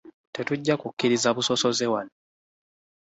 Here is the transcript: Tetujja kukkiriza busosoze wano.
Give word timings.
Tetujja 0.35 0.73
kukkiriza 0.83 1.29
busosoze 1.37 1.85
wano. 1.93 2.11